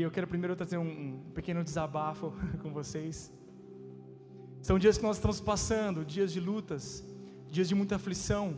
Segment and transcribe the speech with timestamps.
[0.00, 0.90] E eu quero primeiro trazer um,
[1.26, 3.30] um pequeno desabafo com vocês.
[4.62, 7.04] São dias que nós estamos passando, dias de lutas,
[7.50, 8.56] dias de muita aflição.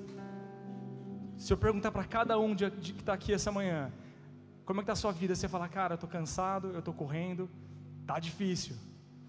[1.36, 3.92] Se eu perguntar para cada um de, de que está aqui essa manhã,
[4.64, 5.34] como é que está a sua vida?
[5.34, 7.50] Você fala, cara, eu estou cansado, eu estou correndo,
[8.06, 8.76] tá difícil,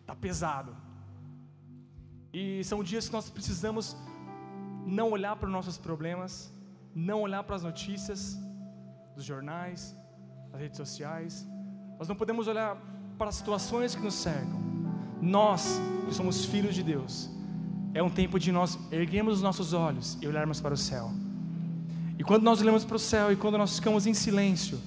[0.06, 0.78] tá pesado.
[2.32, 3.98] E são dias que nós precisamos
[4.86, 6.54] não olhar para os nossos problemas,
[6.94, 8.38] não olhar para as notícias
[9.16, 9.98] dos jornais,
[10.52, 11.52] das redes sociais.
[11.98, 12.78] Nós não podemos olhar
[13.18, 14.62] para as situações que nos cercam.
[15.22, 17.30] Nós, que somos filhos de Deus,
[17.94, 21.12] é um tempo de nós erguermos os nossos olhos e olharmos para o céu.
[22.18, 24.80] E quando nós olhamos para o céu e quando nós ficamos em silêncio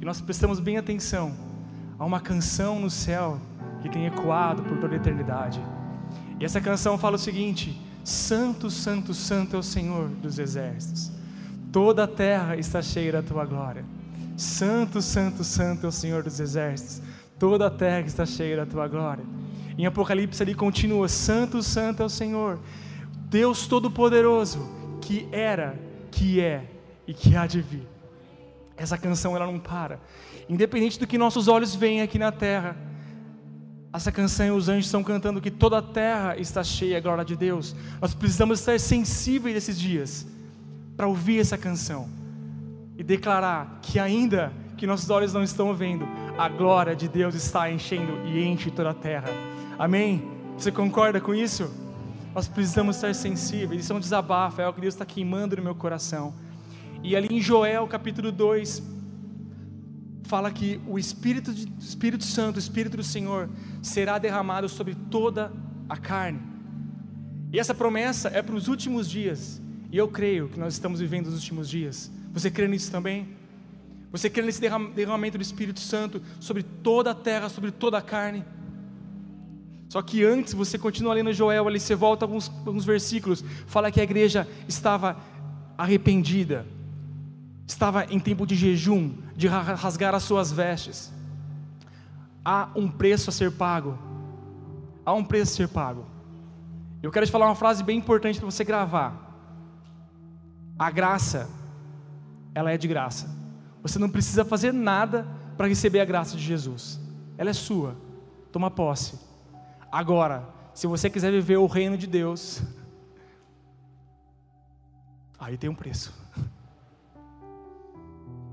[0.00, 1.34] e nós prestamos bem atenção,
[1.98, 3.40] há uma canção no céu
[3.82, 5.60] que tem ecoado por toda a eternidade.
[6.40, 11.12] E essa canção fala o seguinte: Santo, Santo, Santo é o Senhor dos exércitos.
[11.70, 13.84] Toda a terra está cheia da tua glória.
[14.36, 17.00] Santo, Santo, Santo é o Senhor dos exércitos.
[17.38, 19.24] Toda a terra está cheia da tua glória.
[19.78, 22.58] Em Apocalipse ali continua: Santo, Santo é o Senhor,
[23.28, 24.68] Deus Todo-Poderoso,
[25.00, 25.78] que era,
[26.10, 26.64] que é
[27.06, 27.86] e que há de vir.
[28.76, 30.00] Essa canção ela não para.
[30.48, 32.76] Independente do que nossos olhos veem aqui na terra,
[33.92, 37.24] essa canção e os anjos estão cantando que toda a terra está cheia da glória
[37.24, 37.76] de Deus.
[38.00, 40.26] Nós precisamos estar sensíveis nesses dias
[40.96, 42.23] para ouvir essa canção
[42.96, 46.06] e declarar que ainda que nossos olhos não estão vendo,
[46.36, 49.28] a glória de Deus está enchendo e enche toda a terra.
[49.78, 50.22] Amém?
[50.56, 51.70] Você concorda com isso?
[52.34, 53.82] Nós precisamos estar sensíveis.
[53.82, 56.34] Isso é um desabafo, é o que Deus está queimando no meu coração.
[57.02, 58.82] E ali em Joel capítulo 2,
[60.24, 63.48] fala que o Espírito, de, Espírito Santo, o Espírito do Senhor,
[63.82, 65.52] será derramado sobre toda
[65.88, 66.40] a carne.
[67.52, 69.60] E essa promessa é para os últimos dias.
[69.92, 72.10] E eu creio que nós estamos vivendo os últimos dias.
[72.34, 73.28] Você crê nisso também?
[74.10, 78.44] Você crê nesse derramamento do Espírito Santo sobre toda a terra, sobre toda a carne?
[79.88, 84.00] Só que antes, você continua lendo Joel, ali você volta alguns, alguns versículos, fala que
[84.00, 85.16] a igreja estava
[85.78, 86.66] arrependida,
[87.66, 91.12] estava em tempo de jejum, de rasgar as suas vestes.
[92.44, 93.96] Há um preço a ser pago.
[95.06, 96.04] Há um preço a ser pago.
[97.00, 99.20] Eu quero te falar uma frase bem importante para você gravar.
[100.76, 101.48] A graça,
[102.54, 103.28] ela é de graça.
[103.82, 105.26] Você não precisa fazer nada
[105.56, 107.00] para receber a graça de Jesus.
[107.36, 107.96] Ela é sua.
[108.52, 109.18] Toma posse.
[109.90, 112.62] Agora, se você quiser viver o reino de Deus,
[115.38, 116.14] aí tem um preço.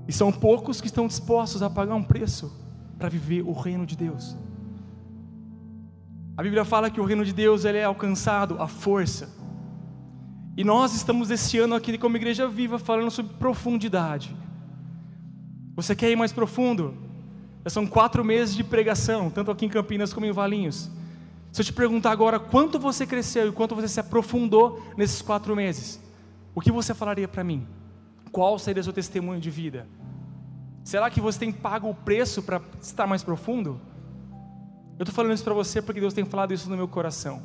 [0.08, 2.52] E são poucos que estão dispostos a pagar um preço
[2.98, 4.36] para viver o reino de Deus.
[6.36, 9.30] A Bíblia fala que o reino de Deus ele é alcançado à força.
[10.56, 14.36] E nós estamos esse ano aqui como igreja viva falando sobre profundidade.
[15.74, 16.94] Você quer ir mais profundo?
[17.64, 20.90] Já são quatro meses de pregação, tanto aqui em Campinas como em Valinhos.
[21.50, 25.54] Se eu te perguntar agora quanto você cresceu e quanto você se aprofundou nesses quatro
[25.56, 26.00] meses,
[26.54, 27.66] o que você falaria para mim?
[28.30, 29.86] Qual seria seu testemunho de vida?
[30.84, 33.80] Será que você tem pago o preço para estar mais profundo?
[34.98, 37.42] Eu estou falando isso para você porque Deus tem falado isso no meu coração.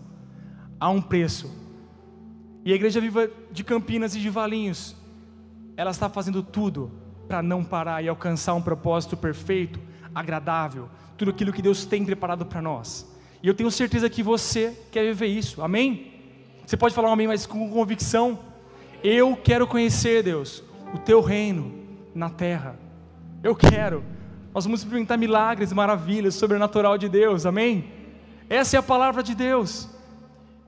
[0.80, 1.67] Há um preço.
[2.68, 4.94] E a Igreja Viva de Campinas e de Valinhos,
[5.78, 6.92] ela está fazendo tudo
[7.26, 9.80] para não parar e alcançar um propósito perfeito,
[10.14, 13.10] agradável, tudo aquilo que Deus tem preparado para nós.
[13.42, 16.12] E eu tenho certeza que você quer viver isso, amém?
[16.66, 18.38] Você pode falar um amém, mas com convicção.
[19.02, 20.62] Eu quero conhecer, Deus,
[20.94, 21.72] o teu reino
[22.14, 22.78] na terra.
[23.42, 24.04] Eu quero.
[24.54, 27.90] Nós vamos experimentar milagres, maravilhas, sobrenatural de Deus, amém?
[28.50, 29.88] Essa é a palavra de Deus.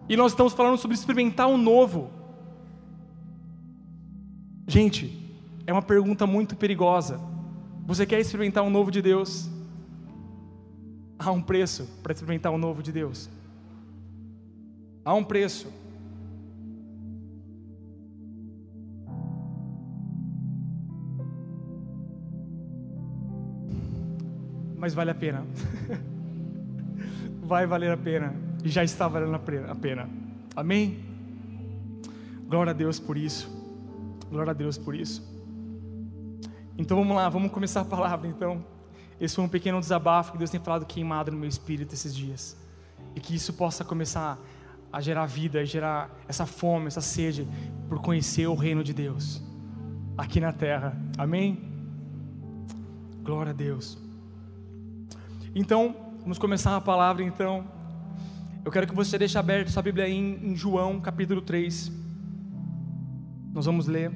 [0.09, 2.09] E nós estamos falando sobre experimentar um novo.
[4.67, 5.33] Gente,
[5.67, 7.21] é uma pergunta muito perigosa.
[7.85, 9.47] Você quer experimentar um novo de Deus?
[11.17, 13.29] Há um preço para experimentar um novo de Deus.
[15.05, 15.71] Há um preço.
[24.79, 25.45] mas vale a pena.
[27.43, 28.48] Vai valer a pena.
[28.63, 30.09] Já está valendo a pena.
[30.55, 30.99] Amém?
[32.47, 33.49] Glória a Deus por isso.
[34.29, 35.27] Glória a Deus por isso.
[36.77, 38.63] Então vamos lá, vamos começar a palavra então.
[39.19, 42.57] Esse foi um pequeno desabafo que Deus tem falado queimado no meu espírito esses dias.
[43.15, 44.39] E que isso possa começar
[44.91, 47.47] a gerar vida, a gerar essa fome, essa sede
[47.87, 49.41] por conhecer o reino de Deus
[50.17, 50.97] aqui na terra.
[51.17, 51.69] Amém?
[53.23, 53.97] Glória a Deus.
[55.53, 57.78] Então, vamos começar a palavra então.
[58.63, 61.91] Eu quero que você deixe aberto sua Bíblia em, em João, capítulo 3.
[63.53, 64.11] Nós vamos ler.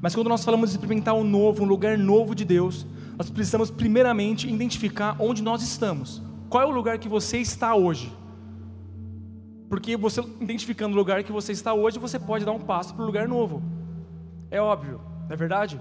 [0.00, 2.86] Mas quando nós falamos de experimentar um novo, um lugar novo de Deus,
[3.18, 6.22] nós precisamos primeiramente identificar onde nós estamos.
[6.48, 8.12] Qual é o lugar que você está hoje?
[9.68, 13.02] Porque você identificando o lugar que você está hoje, você pode dar um passo para
[13.02, 13.62] o lugar novo.
[14.50, 15.80] É óbvio, não é verdade?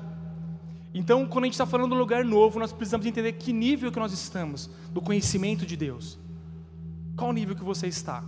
[0.93, 3.91] Então, quando a gente está falando de um lugar novo, nós precisamos entender que nível
[3.91, 6.17] que nós estamos do conhecimento de Deus.
[7.15, 8.23] Qual nível que você está?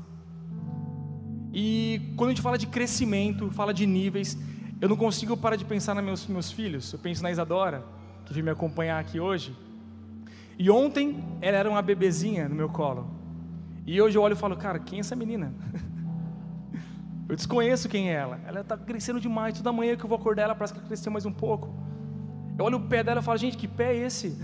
[1.54, 4.38] E quando a gente fala de crescimento, fala de níveis,
[4.80, 6.94] eu não consigo parar de pensar nos meus, meus filhos.
[6.94, 7.84] Eu penso na Isadora,
[8.26, 9.56] que veio me acompanhar aqui hoje.
[10.58, 13.10] E ontem ela era uma bebezinha no meu colo.
[13.86, 15.52] E hoje eu olho e falo, cara, quem é essa menina?
[17.28, 18.40] eu desconheço quem é ela.
[18.46, 19.58] Ela está crescendo demais.
[19.58, 21.74] Toda manhã que eu vou acordar, ela parece que ela cresceu mais um pouco.
[22.62, 24.38] Eu olho o pé dela e falo, gente, que pé é esse?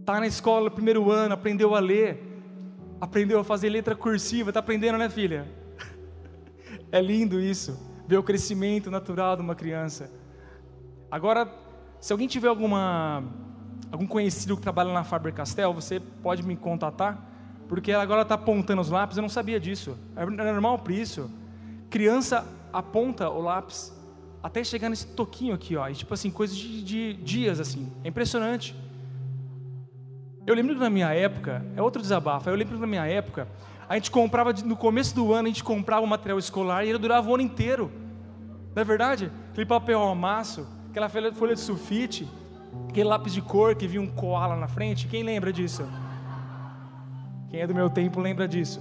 [0.00, 2.42] Está na escola no primeiro ano, aprendeu a ler,
[2.98, 5.46] aprendeu a fazer letra cursiva, está aprendendo, né, filha?
[6.90, 7.78] é lindo isso,
[8.08, 10.10] ver o crescimento natural de uma criança.
[11.10, 11.46] Agora,
[12.00, 13.22] se alguém tiver alguma
[13.92, 17.22] algum conhecido que trabalha na Faber-Castell, você pode me contatar,
[17.68, 19.94] porque ela agora está apontando os lápis, eu não sabia disso.
[20.16, 21.30] É normal por isso.
[21.90, 23.99] Criança aponta o lápis
[24.42, 27.92] até chegar nesse toquinho aqui, ó, e tipo assim, coisas de, de dias assim.
[28.04, 28.74] É impressionante.
[30.46, 33.46] Eu lembro que na minha época, é outro desabafo, eu lembro que na minha época,
[33.88, 36.98] a gente comprava, no começo do ano, a gente comprava o material escolar e ele
[36.98, 37.90] durava o ano inteiro.
[38.74, 39.30] Não é verdade?
[39.50, 42.28] Aquele papel amasso, aquela folha de sulfite,
[42.88, 45.86] Aquele lápis de cor que vinha um koala na frente, quem lembra disso?
[47.48, 48.80] Quem é do meu tempo lembra disso.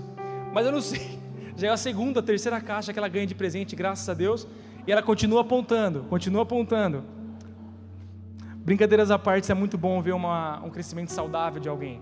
[0.53, 1.19] Mas eu não sei.
[1.55, 4.47] Já é a segunda, a terceira caixa que ela ganha de presente, graças a Deus.
[4.85, 7.03] E ela continua apontando, continua apontando.
[8.57, 12.01] Brincadeiras à parte, é muito bom ver uma, um crescimento saudável de alguém.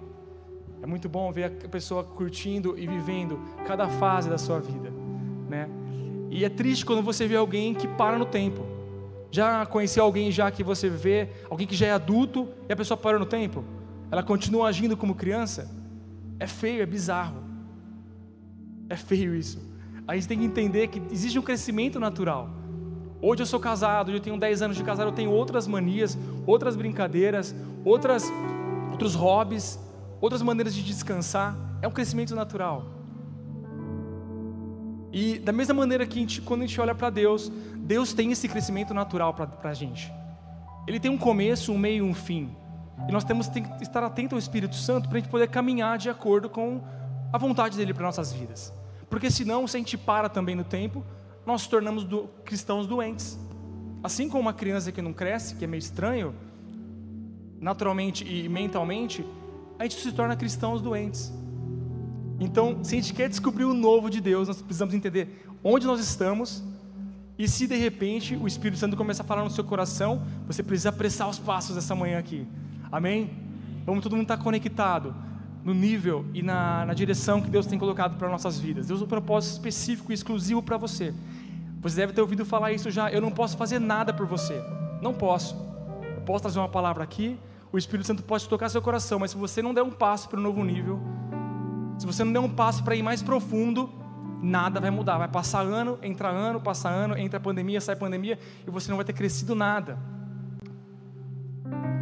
[0.81, 4.91] É muito bom ver a pessoa curtindo e vivendo cada fase da sua vida,
[5.49, 5.69] né?
[6.29, 8.65] E é triste quando você vê alguém que para no tempo.
[9.31, 12.97] Já conheceu alguém já que você vê, alguém que já é adulto e a pessoa
[12.97, 13.63] parou no tempo?
[14.11, 15.69] Ela continua agindo como criança?
[16.39, 17.43] É feio, é bizarro.
[18.89, 19.61] É feio isso.
[20.07, 22.49] A gente tem que entender que existe um crescimento natural.
[23.21, 26.75] Hoje eu sou casado, eu tenho 10 anos de casado, eu tenho outras manias, outras
[26.75, 28.31] brincadeiras, outras,
[28.91, 29.79] outros hobbies,
[30.21, 31.57] outras maneiras de descansar.
[31.81, 32.85] É um crescimento natural.
[35.11, 38.31] E da mesma maneira que a gente, quando a gente olha para Deus, Deus tem
[38.31, 40.11] esse crescimento natural para a gente.
[40.85, 42.55] Ele tem um começo, um meio e um fim.
[43.07, 46.09] E nós temos que estar atentos ao Espírito Santo para a gente poder caminhar de
[46.09, 46.81] acordo com
[47.31, 48.73] a vontade dele para nossas vidas.
[49.09, 51.03] Porque senão, se a gente para também no tempo,
[51.47, 53.39] nós nos tornamos do, cristãos doentes.
[54.03, 56.35] Assim como uma criança que não cresce, que é meio estranho,
[57.57, 59.25] naturalmente e mentalmente,
[59.79, 61.31] a gente se torna cristãos doentes.
[62.37, 66.01] Então, se a gente quer descobrir o novo de Deus, nós precisamos entender onde nós
[66.01, 66.61] estamos
[67.39, 70.89] e se de repente o Espírito Santo começar a falar no seu coração, você precisa
[70.89, 72.45] apressar os passos essa manhã aqui.
[72.91, 73.31] Amém?
[73.85, 75.15] Vamos todo mundo estar conectado
[75.67, 78.87] no nível e na, na direção que Deus tem colocado para nossas vidas.
[78.87, 81.13] Deus tem um propósito específico e exclusivo para você.
[81.81, 83.11] Você deve ter ouvido falar isso já.
[83.11, 84.63] Eu não posso fazer nada por você.
[85.01, 85.57] Não posso.
[86.15, 87.37] Eu posso trazer uma palavra aqui.
[87.69, 90.39] O Espírito Santo pode tocar seu coração, mas se você não der um passo para
[90.39, 91.01] o novo nível,
[91.99, 93.89] se você não der um passo para ir mais profundo,
[94.41, 95.17] nada vai mudar.
[95.17, 99.03] Vai passar ano, entra ano, passa ano, entra pandemia, sai pandemia, e você não vai
[99.03, 99.99] ter crescido nada.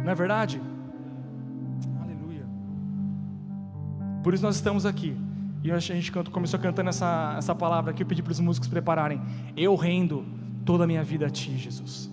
[0.04, 0.62] Não é verdade?
[4.26, 5.16] Por isso nós estamos aqui.
[5.62, 9.20] E a gente começou cantando essa, essa palavra aqui, eu pedi para os músicos prepararem.
[9.56, 10.24] Eu rendo
[10.64, 12.10] toda a minha vida a Ti, Jesus.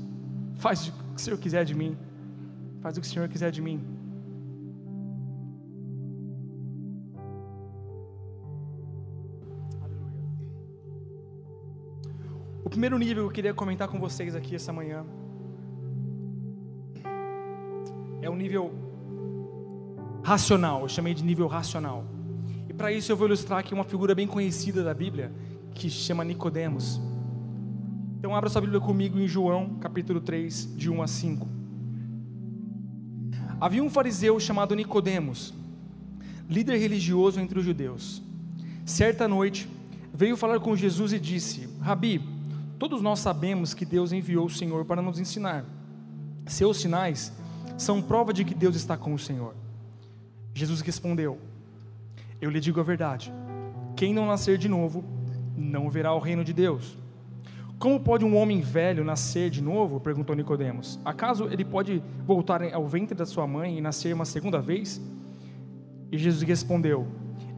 [0.58, 1.98] Faz o que o Senhor quiser de mim.
[2.84, 3.82] Faz o que o Senhor quiser de mim.
[12.70, 15.04] primeiro nível que eu queria comentar com vocês aqui essa manhã
[18.22, 18.93] é o nível
[20.24, 22.06] racional, eu chamei de nível racional.
[22.70, 25.32] E para isso eu vou ilustrar aqui uma figura bem conhecida da Bíblia,
[25.74, 27.00] que chama Nicodemos.
[28.18, 31.48] Então abra sua Bíblia comigo em João, capítulo 3, de 1 a 5.
[33.60, 35.54] Havia um fariseu chamado Nicodemos,
[36.50, 38.22] líder religioso entre os judeus.
[38.86, 39.70] Certa noite,
[40.14, 42.22] veio falar com Jesus e disse: Rabi,
[42.84, 45.64] Todos nós sabemos que Deus enviou o Senhor para nos ensinar.
[46.46, 47.32] Seus sinais
[47.78, 49.56] são prova de que Deus está com o Senhor.
[50.54, 51.40] Jesus respondeu:
[52.42, 53.34] Eu lhe digo a verdade.
[53.96, 55.04] Quem não nascer de novo
[55.56, 56.98] não verá o reino de Deus.
[57.78, 60.00] Como pode um homem velho nascer de novo?
[60.00, 61.00] perguntou Nicodemos.
[61.04, 65.02] Acaso ele pode voltar ao ventre da sua mãe e nascer uma segunda vez?
[66.12, 67.08] E Jesus respondeu: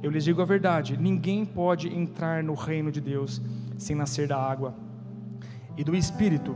[0.01, 3.41] Eu lhe digo a verdade, ninguém pode entrar no reino de Deus
[3.77, 4.75] sem nascer da água
[5.77, 6.55] e do Espírito.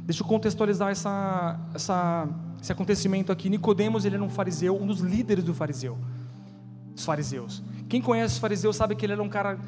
[0.00, 2.28] Deixa eu contextualizar essa, essa,
[2.60, 3.48] esse acontecimento aqui.
[3.48, 5.98] Nicodemos ele era um fariseu, um dos líderes do fariseu,
[6.94, 7.62] dos fariseus.
[7.88, 9.58] Quem conhece os fariseus sabe que ele era um cara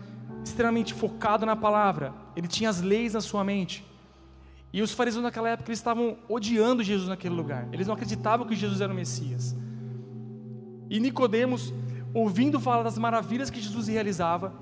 [0.45, 2.13] extremamente focado na palavra.
[2.35, 3.85] Ele tinha as leis na sua mente.
[4.73, 7.69] E os fariseus naquela época eles estavam odiando Jesus naquele lugar.
[7.73, 9.57] Eles não acreditavam que Jesus era o Messias.
[10.91, 11.73] E Nicodemos,
[12.13, 14.53] ouvindo falar das maravilhas que Jesus realizava,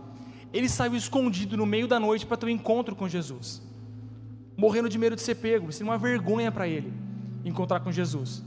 [0.53, 3.63] ele saiu escondido no meio da noite para ter um encontro com Jesus.
[4.57, 7.06] Morrendo de medo de ser pego, isso é uma vergonha para ele
[7.49, 8.43] encontrar com Jesus.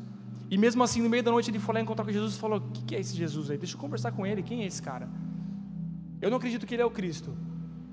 [0.50, 2.60] E mesmo assim, no meio da noite, ele foi lá encontrar com Jesus e falou:
[2.60, 3.58] O que, que é esse Jesus aí?
[3.58, 4.42] Deixa eu conversar com ele.
[4.44, 5.08] Quem é esse cara?
[6.22, 7.34] Eu não acredito que ele é o Cristo.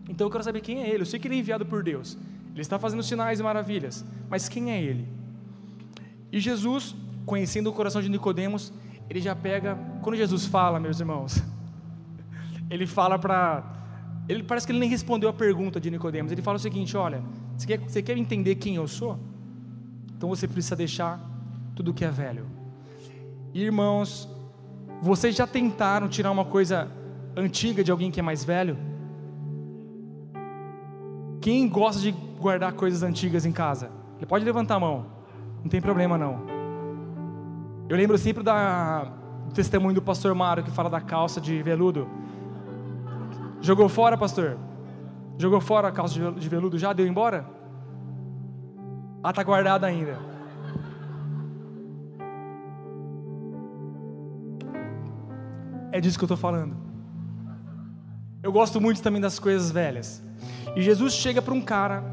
[0.09, 1.03] Então eu quero saber quem é ele.
[1.03, 2.17] Eu sei que ele é enviado por Deus.
[2.53, 5.07] Ele está fazendo sinais e maravilhas, mas quem é ele?
[6.33, 6.95] E Jesus,
[7.27, 8.73] conhecendo o coração de Nicodemos,
[9.11, 11.43] ele já pega, quando Jesus fala, meus irmãos,
[12.71, 13.75] ele fala para
[14.29, 16.33] ele parece que ele nem respondeu a pergunta de Nicodemos.
[16.33, 17.23] Ele fala o seguinte: olha,
[17.57, 19.19] você quer, você quer entender quem eu sou?
[20.17, 21.21] Então você precisa deixar
[21.75, 22.47] tudo que é velho.
[23.53, 24.29] Irmãos,
[25.03, 26.91] vocês já tentaram tirar uma coisa
[27.37, 28.79] antiga de alguém que é mais velho?
[31.41, 33.91] Quem gosta de guardar coisas antigas em casa?
[34.17, 35.07] Ele pode levantar a mão,
[35.63, 36.41] não tem problema não.
[37.89, 39.05] Eu lembro sempre da,
[39.47, 42.09] do testemunho do pastor Mário que fala da calça de veludo.
[43.61, 44.59] Jogou fora, pastor?
[45.39, 46.93] Jogou fora a calça de veludo já?
[46.93, 47.56] Deu embora?
[49.23, 50.19] Ah, está guardada ainda.
[55.93, 56.77] É disso que eu estou falando.
[58.43, 60.23] Eu gosto muito também das coisas velhas.
[60.77, 62.05] E Jesus chega para um cara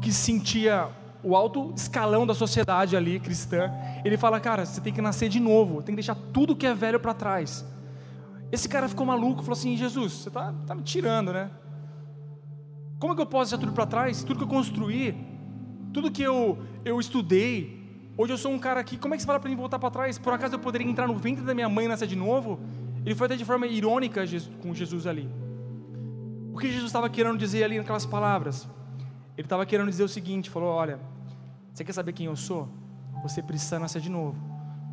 [0.00, 0.88] que sentia
[1.22, 3.72] o alto escalão da sociedade ali cristã.
[4.04, 6.74] Ele fala: Cara, você tem que nascer de novo, tem que deixar tudo que é
[6.74, 7.64] velho para trás.
[8.52, 11.50] Esse cara ficou maluco, falou assim: Jesus, você está tá me tirando, né?
[13.00, 14.22] Como é que eu posso deixar tudo para trás?
[14.22, 15.12] Tudo que eu construí,
[15.94, 17.82] tudo que eu, eu estudei.
[18.18, 19.90] Hoje eu sou um cara aqui, como é que você fala para mim voltar para
[19.90, 20.18] trás?
[20.18, 22.60] Por acaso eu poderia entrar no ventre da minha mãe e nascer de novo?
[23.06, 24.22] Ele foi até de forma irônica
[24.60, 25.30] com Jesus ali.
[26.52, 28.68] O que Jesus estava querendo dizer ali naquelas palavras?
[29.36, 30.98] Ele estava querendo dizer o seguinte: falou, olha,
[31.72, 32.68] você quer saber quem eu sou?
[33.22, 34.36] Você precisa nascer de novo.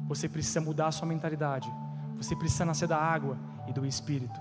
[0.07, 1.71] Você precisa mudar a sua mentalidade.
[2.17, 4.39] Você precisa nascer da água e do Espírito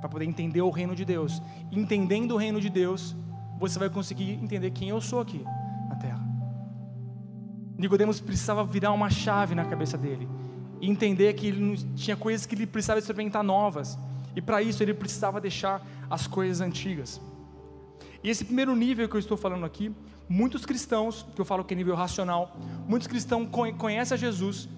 [0.00, 1.42] para poder entender o reino de Deus.
[1.72, 3.16] Entendendo o reino de Deus,
[3.58, 5.44] você vai conseguir entender quem eu sou aqui.
[7.78, 10.28] Nicodemos precisava virar uma chave na cabeça dele
[10.80, 13.96] e entender que ele tinha coisas que ele precisava experimentar novas.
[14.34, 17.20] E para isso ele precisava deixar as coisas antigas.
[18.22, 19.94] E esse primeiro nível que eu estou falando aqui,
[20.28, 22.56] muitos cristãos, que eu falo que é nível racional,
[22.86, 24.68] muitos cristãos conhecem a Jesus,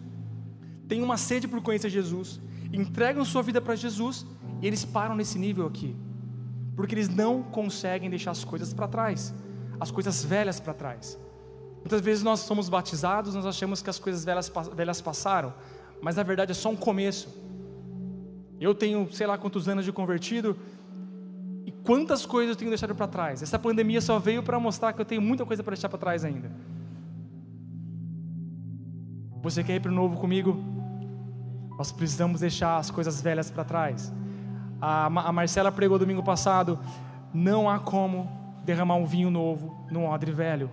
[0.87, 2.39] têm uma sede por conhecer Jesus,
[2.71, 4.27] entregam sua vida para Jesus
[4.61, 5.97] e eles param nesse nível aqui,
[6.77, 9.35] porque eles não conseguem deixar as coisas para trás,
[9.81, 11.19] as coisas velhas para trás.
[11.81, 15.53] Muitas vezes nós somos batizados, nós achamos que as coisas velhas, velhas passaram,
[16.01, 17.29] mas na verdade é só um começo.
[18.61, 20.57] Eu tenho, sei lá quantos anos de convertido,
[21.65, 23.43] e quantas coisas eu tenho deixado para trás.
[23.43, 26.25] Essa pandemia só veio para mostrar que eu tenho muita coisa para deixar para trás
[26.25, 26.51] ainda.
[29.43, 30.63] Você quer ir para o novo comigo?
[31.79, 34.13] Nós precisamos deixar as coisas velhas para trás.
[34.81, 36.79] A, a Marcela pregou domingo passado:
[37.33, 38.29] não há como
[38.65, 40.71] derramar um vinho novo num odre velho.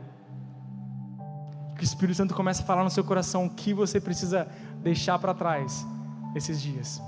[1.78, 4.48] Que o Espírito Santo comece a falar no seu coração o que você precisa
[4.82, 5.86] deixar para trás
[6.34, 7.02] nesses dias.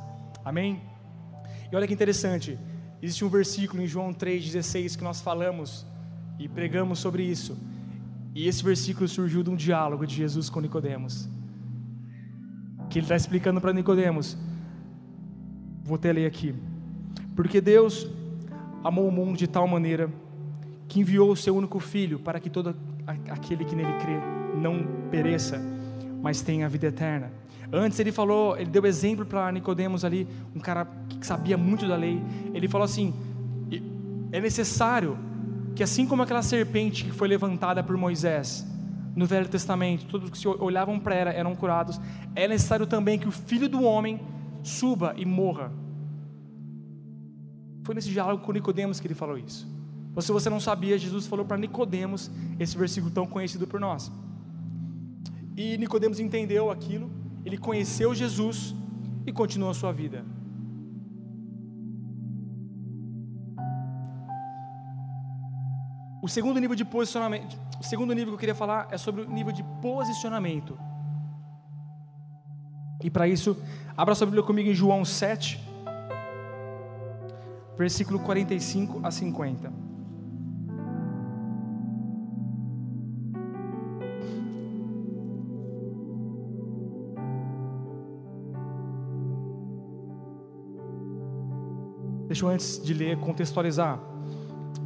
[0.45, 0.81] Amém?
[1.71, 2.57] E olha que interessante,
[3.01, 5.85] existe um versículo em João 3,16 que nós falamos
[6.38, 7.57] e pregamos sobre isso.
[8.33, 11.27] E esse versículo surgiu de um diálogo de Jesus com Nicodemos.
[12.89, 14.38] Que ele está explicando para Nicodemos.
[15.83, 16.55] Vou até ler aqui.
[17.35, 18.07] Porque Deus
[18.83, 20.11] amou o mundo de tal maneira
[20.88, 22.75] que enviou o seu único filho para que todo
[23.27, 25.61] aquele que nele crê não pereça,
[26.21, 27.31] mas tenha a vida eterna.
[27.71, 31.95] Antes ele falou, ele deu exemplo para Nicodemos ali, um cara que sabia muito da
[31.95, 32.21] lei.
[32.53, 33.13] Ele falou assim:
[34.31, 35.17] é necessário
[35.75, 38.65] que assim como aquela serpente que foi levantada por Moisés
[39.15, 41.99] no Velho Testamento, todos que olhavam para ela eram curados,
[42.35, 44.19] é necessário também que o Filho do homem
[44.63, 45.71] suba e morra.
[47.83, 49.67] Foi nesse diálogo com Nicodemos que ele falou isso.
[50.15, 54.11] Ou se você não sabia, Jesus falou para Nicodemos esse versículo tão conhecido por nós.
[55.59, 58.75] E Nicodemos entendeu aquilo ele conheceu Jesus
[59.25, 60.23] e continuou a sua vida.
[66.21, 69.29] O segundo nível de posicionamento, o segundo nível que eu queria falar é sobre o
[69.29, 70.77] nível de posicionamento.
[73.03, 73.57] E para isso,
[73.97, 75.59] abra sua Bíblia comigo em João 7,
[77.77, 79.88] versículo 45 a 50.
[92.29, 94.00] Deixa eu antes de ler contextualizar.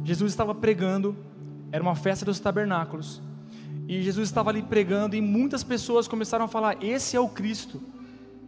[0.02, 1.14] Jesus estava pregando,
[1.70, 3.20] era uma festa dos tabernáculos,
[3.86, 7.82] e Jesus estava ali pregando, e muitas pessoas começaram a falar: Esse é o Cristo.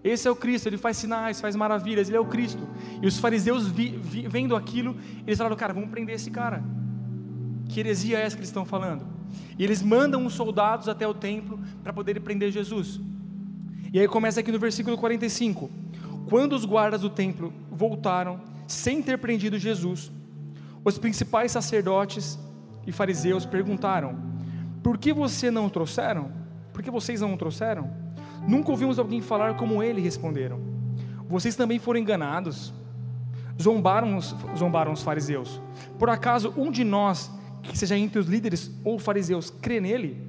[0.03, 2.67] Esse é o Cristo, ele faz sinais, faz maravilhas, ele é o Cristo.
[3.03, 6.65] E os fariseus vi, vi, vendo aquilo, eles falaram: Cara, vamos prender esse cara.
[7.69, 9.05] Que heresia é essa que eles estão falando?
[9.59, 12.99] E eles mandam os soldados até o templo para poderem prender Jesus.
[13.93, 15.71] E aí começa aqui no versículo 45.
[16.31, 20.11] Quando os guardas do templo voltaram, sem ter prendido Jesus,
[20.85, 22.39] os principais sacerdotes
[22.87, 24.19] e fariseus perguntaram:
[24.83, 26.31] Por que você não o trouxeram?
[26.73, 27.91] Por que vocês não o trouxeram?
[28.47, 30.61] Nunca ouvimos alguém falar como ele, responderam.
[31.29, 32.73] Vocês também foram enganados.
[33.61, 35.61] Zombaram os, zombaram os fariseus.
[35.99, 37.31] Por acaso um de nós,
[37.63, 40.23] que seja entre os líderes ou fariseus, crê nele?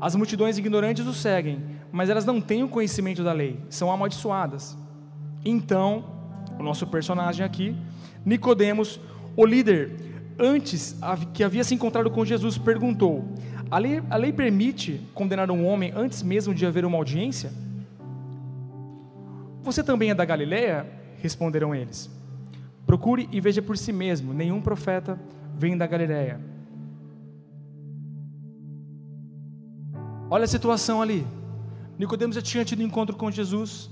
[0.00, 4.76] As multidões ignorantes o seguem, mas elas não têm o conhecimento da lei, são amaldiçoadas.
[5.44, 6.17] Então,
[6.58, 7.76] o nosso personagem aqui,
[8.24, 9.00] Nicodemos,
[9.36, 9.92] o líder,
[10.38, 10.98] antes
[11.32, 13.24] que havia se encontrado com Jesus, perguntou:
[13.70, 17.52] a lei, a lei permite condenar um homem antes mesmo de haver uma audiência?
[19.62, 20.86] Você também é da Galileia?
[21.20, 22.10] Responderam eles.
[22.86, 25.18] Procure e veja por si mesmo, nenhum profeta
[25.56, 26.40] vem da Galileia.
[30.30, 31.26] Olha a situação ali.
[31.98, 33.90] Nicodemos já tinha tido encontro com Jesus.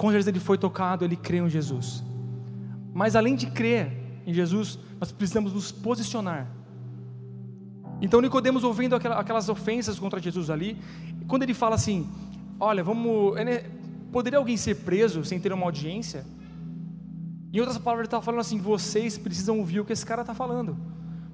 [0.00, 2.02] Com certeza ele foi tocado, ele creu em Jesus.
[2.94, 3.92] Mas além de crer
[4.26, 6.46] em Jesus, nós precisamos nos posicionar.
[8.00, 10.78] Então Nicodemos ouvindo aquelas ofensas contra Jesus ali,
[11.28, 12.08] quando ele fala assim,
[12.58, 13.34] olha, vamos,
[14.10, 16.24] poderia alguém ser preso sem ter uma audiência?
[17.52, 20.32] Em outras palavras ele está falando assim, vocês precisam ouvir o que esse cara está
[20.32, 20.78] falando.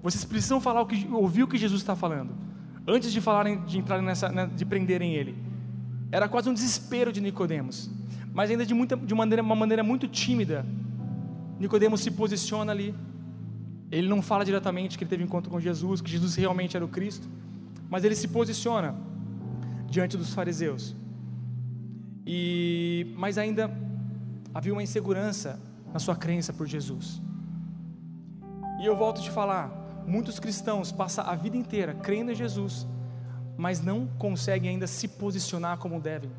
[0.02, 2.34] Vocês precisam falar o que, ouvir o que Jesus está falando,
[2.84, 5.36] antes de falarem, de entrarem nessa, né, de prenderem ele.
[6.10, 7.94] Era quase um desespero de Nicodemos,
[8.36, 10.58] mas ainda de, muita, de maneira, uma maneira muito tímida.
[11.58, 12.88] Nicodemos se posiciona ali
[13.90, 16.88] ele não fala diretamente que ele teve encontro com Jesus, que Jesus realmente era o
[16.88, 17.28] Cristo,
[17.88, 18.94] mas ele se posiciona
[19.88, 20.94] diante dos fariseus.
[22.26, 23.70] E mas ainda
[24.52, 25.60] havia uma insegurança
[25.92, 27.22] na sua crença por Jesus.
[28.80, 29.70] E eu volto te falar,
[30.06, 32.86] muitos cristãos passam a vida inteira crendo em Jesus,
[33.56, 36.30] mas não conseguem ainda se posicionar como devem,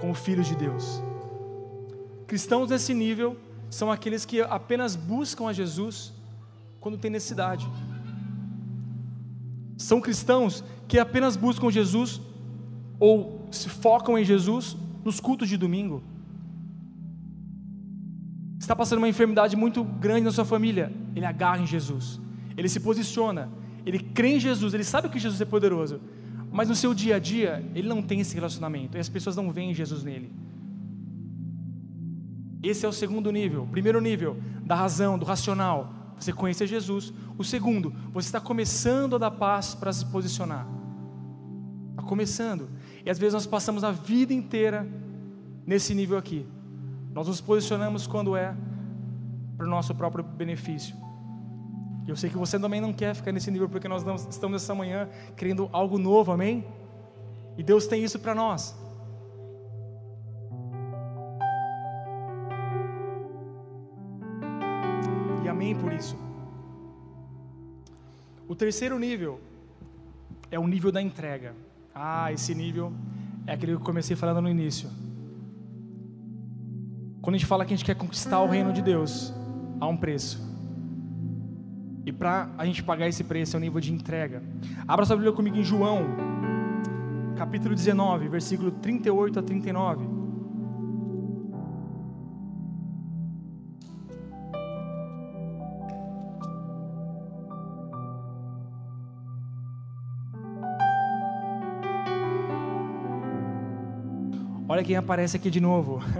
[0.00, 1.02] como filhos de Deus.
[2.26, 3.36] Cristãos nesse nível
[3.70, 6.12] são aqueles que apenas buscam a Jesus
[6.80, 7.68] quando tem necessidade.
[9.76, 12.20] São cristãos que apenas buscam Jesus
[12.98, 16.02] ou se focam em Jesus nos cultos de domingo.
[18.58, 22.20] Está passando uma enfermidade muito grande na sua família, ele agarra em Jesus.
[22.56, 23.50] Ele se posiciona,
[23.84, 26.00] ele crê em Jesus, ele sabe que Jesus é poderoso,
[26.50, 29.52] mas no seu dia a dia ele não tem esse relacionamento, e as pessoas não
[29.52, 30.32] veem Jesus nele.
[32.62, 33.66] Esse é o segundo nível.
[33.70, 37.12] Primeiro nível, da razão, do racional você conhecer Jesus.
[37.36, 40.66] O segundo, você está começando a dar passo para se posicionar.
[41.90, 42.68] Está começando.
[43.04, 44.88] E às vezes nós passamos a vida inteira
[45.66, 46.46] nesse nível aqui.
[47.12, 48.54] Nós nos posicionamos quando é
[49.56, 50.96] para o nosso próprio benefício.
[52.06, 54.74] E eu sei que você também não quer ficar nesse nível, porque nós estamos essa
[54.74, 56.64] manhã querendo algo novo, amém?
[57.58, 58.76] E Deus tem isso para nós.
[65.66, 66.16] Amém por isso.
[68.48, 69.40] O terceiro nível
[70.50, 71.54] é o nível da entrega.
[71.92, 72.92] Ah, esse nível
[73.46, 74.88] é aquele que eu comecei falando no início.
[77.20, 79.34] Quando a gente fala que a gente quer conquistar o reino de Deus,
[79.80, 80.40] há um preço.
[82.04, 84.40] E para a gente pagar esse preço é o nível de entrega.
[84.86, 86.04] Abra sua Bíblia comigo em João,
[87.36, 90.15] capítulo 19, versículo 38 a 39.
[104.76, 106.02] Olha quem aparece aqui de novo.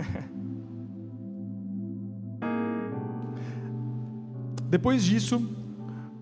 [4.70, 5.46] Depois disso,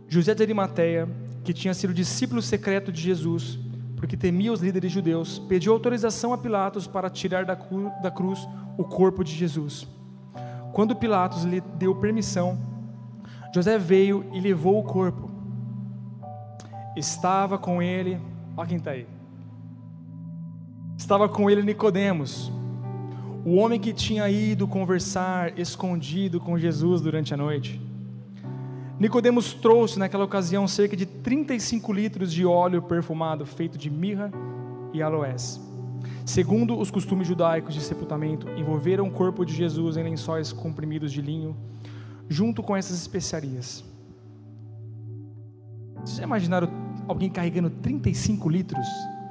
[0.08, 1.08] José de Arimateia,
[1.44, 3.56] que tinha sido discípulo secreto de Jesus,
[3.96, 7.56] porque temia os líderes judeus, pediu autorização a Pilatos para tirar da,
[8.02, 9.86] da cruz o corpo de Jesus.
[10.72, 12.58] Quando Pilatos lhe deu permissão,
[13.54, 15.30] José veio e levou o corpo.
[16.96, 18.20] Estava com ele,
[18.56, 19.06] olha quem está aí,
[21.04, 22.50] Estava com ele Nicodemos,
[23.44, 27.78] o homem que tinha ido conversar escondido com Jesus durante a noite.
[28.98, 34.32] Nicodemos trouxe naquela ocasião cerca de 35 litros de óleo perfumado feito de mirra
[34.94, 35.60] e aloés.
[36.24, 41.20] Segundo os costumes judaicos de sepultamento, envolveram o corpo de Jesus em lençóis comprimidos de
[41.20, 41.54] linho,
[42.30, 43.84] junto com essas especiarias.
[45.96, 46.70] Vocês já imaginaram
[47.06, 48.86] alguém carregando 35 litros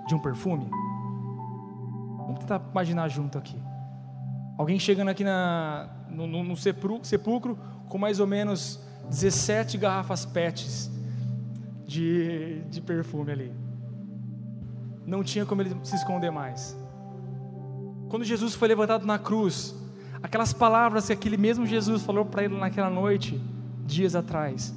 [0.08, 0.83] de um perfume?
[2.26, 3.58] Vamos tentar imaginar junto aqui.
[4.58, 7.58] Alguém chegando aqui na, no, no, no sepulcro
[7.88, 10.92] com mais ou menos 17 garrafas PETs
[11.86, 13.52] de, de perfume ali.
[15.06, 16.78] Não tinha como ele se esconder mais.
[18.10, 19.76] Quando Jesus foi levantado na cruz,
[20.22, 23.42] aquelas palavras que aquele mesmo Jesus falou para ele naquela noite,
[23.86, 24.74] dias atrás,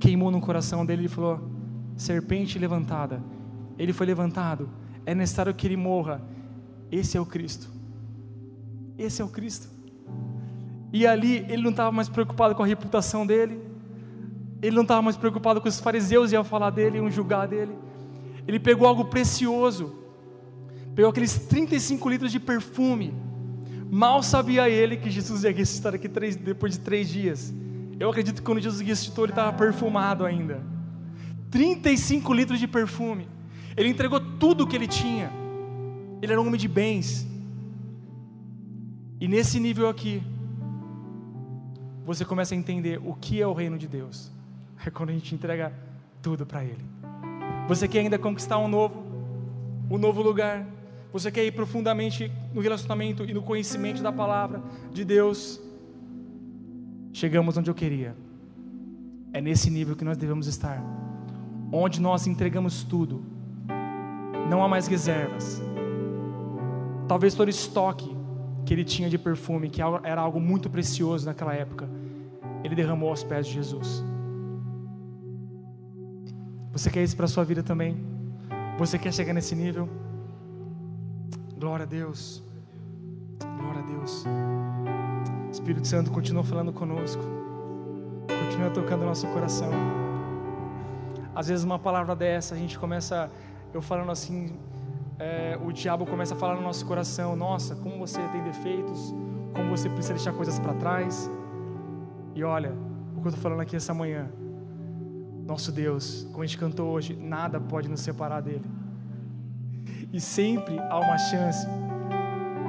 [0.00, 1.40] queimou no coração dele e falou:
[1.96, 3.20] serpente levantada.
[3.78, 4.68] Ele foi levantado.
[5.04, 6.20] É necessário que ele morra.
[6.90, 7.68] Esse é o Cristo.
[8.98, 9.68] Esse é o Cristo.
[10.92, 13.60] E ali ele não estava mais preocupado com a reputação dele.
[14.60, 17.76] Ele não estava mais preocupado com os fariseus iam falar dele, iam julgar dele.
[18.46, 19.94] Ele pegou algo precioso.
[20.94, 23.14] Pegou aqueles 35 litros de perfume.
[23.90, 27.52] Mal sabia ele que Jesus ia ressuscitar aqui três, depois de três dias.
[28.00, 30.62] Eu acredito que quando Jesus ressuscitou, ele estava perfumado ainda.
[31.50, 33.28] 35 litros de perfume.
[33.76, 35.30] Ele entregou tudo o que ele tinha.
[36.20, 37.26] Ele era um homem de bens.
[39.20, 40.22] E nesse nível aqui,
[42.04, 44.30] você começa a entender o que é o reino de Deus.
[44.86, 45.72] É quando a gente entrega
[46.22, 46.84] tudo para Ele.
[47.66, 49.04] Você quer ainda conquistar um novo,
[49.90, 50.64] um novo lugar.
[51.12, 55.60] Você quer ir profundamente no relacionamento e no conhecimento da palavra de Deus.
[57.12, 58.16] Chegamos onde eu queria.
[59.32, 60.82] É nesse nível que nós devemos estar.
[61.72, 63.22] Onde nós entregamos tudo.
[64.48, 65.60] Não há mais reservas.
[67.08, 68.14] Talvez todo estoque
[68.66, 71.88] que ele tinha de perfume, que era algo muito precioso naquela época,
[72.62, 74.04] ele derramou aos pés de Jesus.
[76.70, 77.96] Você quer isso para a sua vida também?
[78.78, 79.88] Você quer chegar nesse nível?
[81.58, 82.44] Glória a Deus.
[83.58, 84.24] Glória a Deus.
[85.50, 87.22] Espírito Santo continua falando conosco.
[88.44, 89.70] Continua tocando nosso coração.
[91.34, 93.30] Às vezes uma palavra dessa, a gente começa,
[93.72, 94.58] eu falando assim,
[95.18, 99.12] é, o diabo começa a falar no nosso coração: Nossa, como você tem defeitos,
[99.52, 101.30] como você precisa deixar coisas para trás.
[102.34, 102.72] E olha,
[103.16, 104.28] o que eu estou falando aqui essa manhã,
[105.44, 108.64] nosso Deus, como a gente cantou hoje, nada pode nos separar dele.
[110.12, 111.66] E sempre há uma chance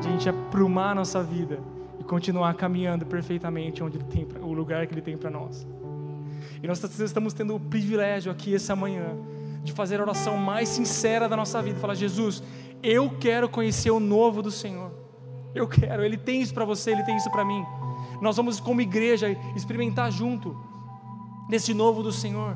[0.02, 1.60] de a gente aprumar a nossa vida
[2.00, 5.68] e continuar caminhando perfeitamente onde ele tem, o lugar que ele tem para nós.
[6.64, 9.16] E nós estamos tendo o privilégio aqui essa manhã
[9.64, 11.80] de fazer a oração mais sincera da nossa vida.
[11.80, 12.42] Falar, Jesus,
[12.82, 14.92] eu quero conhecer o novo do Senhor.
[15.54, 17.66] Eu quero, Ele tem isso para você, Ele tem isso para mim.
[18.22, 20.56] Nós vamos, como igreja, experimentar junto
[21.50, 22.56] desse novo do Senhor.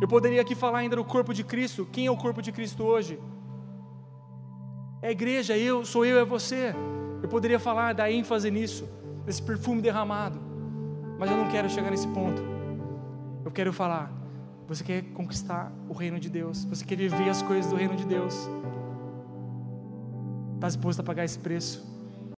[0.00, 1.86] Eu poderia aqui falar ainda do corpo de Cristo.
[1.90, 3.18] Quem é o corpo de Cristo hoje?
[5.02, 6.74] É a igreja, eu, sou eu, é você.
[7.22, 8.88] Eu poderia falar, dar ênfase nisso,
[9.24, 10.40] desse perfume derramado.
[11.18, 12.42] Mas eu não quero chegar nesse ponto.
[13.44, 14.15] Eu quero falar
[14.66, 16.64] você quer conquistar o reino de Deus.
[16.64, 18.34] Você quer viver as coisas do reino de Deus.
[20.56, 21.95] Está disposto a pagar esse preço?